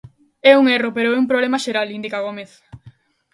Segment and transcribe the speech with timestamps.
[0.49, 2.51] É un erro pero é un problema xeral, indica Gómez.